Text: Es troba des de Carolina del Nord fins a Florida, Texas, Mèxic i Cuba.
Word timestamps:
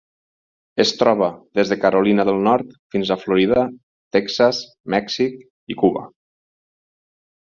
Es 0.83 0.91
troba 0.99 1.27
des 1.57 1.73
de 1.73 1.75
Carolina 1.83 2.23
del 2.29 2.41
Nord 2.47 2.71
fins 2.95 3.11
a 3.11 3.17
Florida, 3.25 3.65
Texas, 4.17 4.63
Mèxic 4.95 5.37
i 5.75 5.79
Cuba. 5.83 6.03